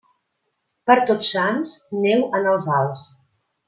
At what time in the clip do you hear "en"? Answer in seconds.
2.43-2.53